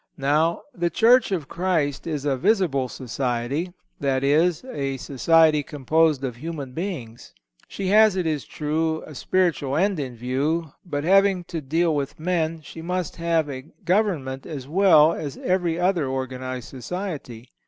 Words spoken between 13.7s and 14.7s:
government as